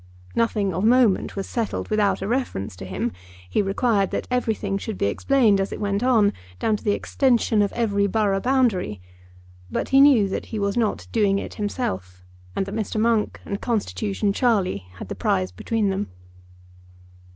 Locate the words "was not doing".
10.57-11.37